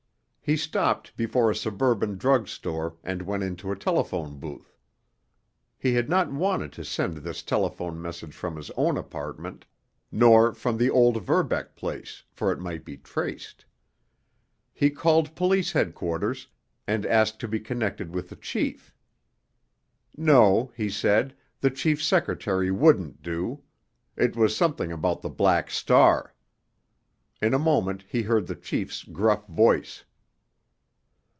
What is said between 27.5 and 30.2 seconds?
a moment he heard the chief's gruff voice.